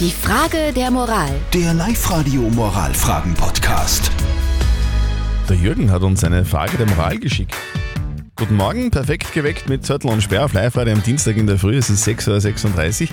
[0.00, 1.30] Die Frage der Moral.
[1.52, 4.10] Der Live-Radio Moralfragen-Podcast.
[5.48, 7.54] Der Jürgen hat uns eine Frage der Moral geschickt.
[8.34, 11.76] Guten Morgen, perfekt geweckt mit Zettel und Sperr auf Live-Radio am Dienstag in der Früh.
[11.76, 13.08] Es ist 6.36 Uhr.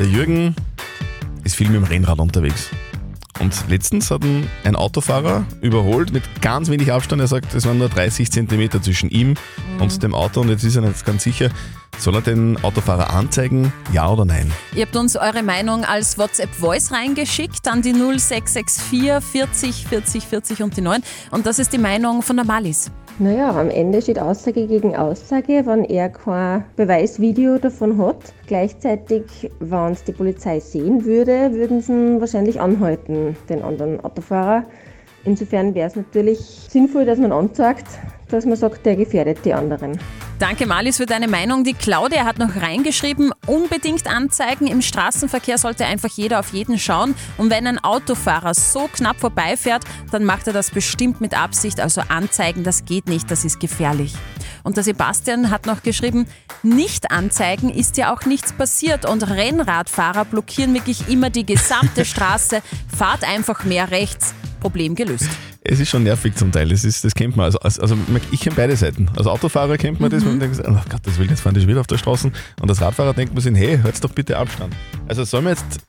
[0.00, 0.56] Der Jürgen
[1.44, 2.68] ist viel mit dem Rennrad unterwegs.
[3.44, 4.22] Und letztens hat
[4.64, 7.20] ein Autofahrer überholt mit ganz wenig Abstand.
[7.20, 9.34] Er sagt, es waren nur 30 Zentimeter zwischen ihm
[9.78, 10.40] und dem Auto.
[10.40, 11.50] Und jetzt ist er nicht ganz sicher,
[11.98, 14.50] soll er den Autofahrer anzeigen, ja oder nein?
[14.74, 20.76] Ihr habt uns eure Meinung als WhatsApp-Voice reingeschickt an die 0664 40 40 40 und
[20.78, 21.02] die 9.
[21.30, 22.90] Und das ist die Meinung von der Malis.
[23.20, 28.16] Naja, am Ende steht Aussage gegen Aussage, wenn er kein Beweisvideo davon hat.
[28.48, 34.64] Gleichzeitig, wenn es die Polizei sehen würde, würden sie ihn wahrscheinlich anhalten, den anderen Autofahrer.
[35.24, 37.86] Insofern wäre es natürlich sinnvoll, dass man anzeigt,
[38.30, 39.96] dass man sagt, der gefährdet die anderen.
[40.44, 41.64] Danke Malis für deine Meinung.
[41.64, 44.66] Die Claudia hat noch reingeschrieben, unbedingt anzeigen.
[44.66, 47.14] Im Straßenverkehr sollte einfach jeder auf jeden schauen.
[47.38, 51.80] Und wenn ein Autofahrer so knapp vorbeifährt, dann macht er das bestimmt mit Absicht.
[51.80, 54.12] Also anzeigen, das geht nicht, das ist gefährlich.
[54.64, 56.26] Und der Sebastian hat noch geschrieben,
[56.62, 59.06] nicht anzeigen ist ja auch nichts passiert.
[59.06, 62.60] Und Rennradfahrer blockieren wirklich immer die gesamte Straße.
[62.94, 64.34] Fahrt einfach mehr rechts.
[64.60, 65.30] Problem gelöst.
[65.66, 67.46] Es ist schon nervig zum Teil, das, ist, das kennt man.
[67.46, 67.96] Also, also
[68.30, 69.08] ich kenne beide Seiten.
[69.16, 71.70] Als Autofahrer kennt man das, man denkt, oh Gott, das will jetzt fahren die schon
[71.70, 72.30] wieder auf der Straße.
[72.60, 74.74] Und als Radfahrer denkt man sich, hey, hört doch bitte Abstand.
[75.08, 75.80] Also sollen wir jetzt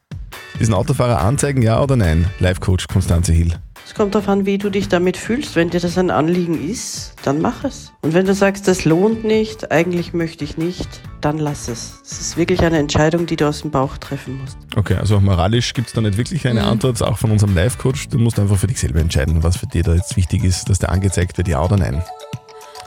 [0.61, 2.25] diesen Autofahrer anzeigen, ja oder nein?
[2.39, 3.53] Live-Coach Konstanze Hill.
[3.86, 5.55] Es kommt darauf an, wie du dich damit fühlst.
[5.55, 7.92] Wenn dir das ein Anliegen ist, dann mach es.
[8.02, 10.89] Und wenn du sagst, das lohnt nicht, eigentlich möchte ich nicht,
[11.22, 12.02] dann lass es.
[12.03, 14.58] Es ist wirklich eine Entscheidung, die du aus dem Bauch treffen musst.
[14.75, 18.09] Okay, also auch moralisch gibt es da nicht wirklich eine Antwort, auch von unserem Live-Coach.
[18.09, 20.80] Du musst einfach für dich selber entscheiden, was für dich da jetzt wichtig ist, dass
[20.80, 22.02] der angezeigt wird, ja oder nein.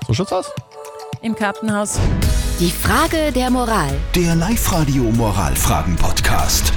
[0.09, 0.51] So schaut's aus.
[1.23, 2.01] Im Kartenhaus.
[2.59, 3.91] Die Frage der Moral.
[4.17, 6.73] Der Live-Radio Moralfragen-Podcast.